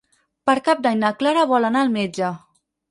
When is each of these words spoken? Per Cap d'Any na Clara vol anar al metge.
Per 0.49 0.55
Cap 0.69 0.81
d'Any 0.87 0.97
na 1.03 1.13
Clara 1.21 1.47
vol 1.55 1.69
anar 1.71 1.87
al 1.87 1.95
metge. 2.01 2.35